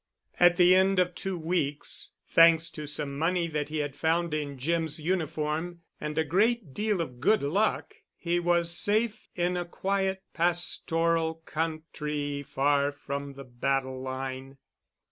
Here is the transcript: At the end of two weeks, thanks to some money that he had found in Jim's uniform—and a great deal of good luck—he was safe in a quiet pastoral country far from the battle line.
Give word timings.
At 0.39 0.57
the 0.57 0.73
end 0.75 0.97
of 0.97 1.13
two 1.13 1.37
weeks, 1.37 2.09
thanks 2.25 2.71
to 2.71 2.87
some 2.87 3.19
money 3.19 3.47
that 3.47 3.69
he 3.69 3.77
had 3.77 3.95
found 3.95 4.33
in 4.33 4.57
Jim's 4.57 4.99
uniform—and 4.99 6.17
a 6.17 6.23
great 6.23 6.73
deal 6.73 7.01
of 7.01 7.19
good 7.21 7.43
luck—he 7.43 8.39
was 8.39 8.75
safe 8.75 9.27
in 9.35 9.55
a 9.55 9.63
quiet 9.65 10.23
pastoral 10.33 11.35
country 11.45 12.41
far 12.41 12.91
from 12.91 13.33
the 13.35 13.43
battle 13.43 14.01
line. 14.01 14.57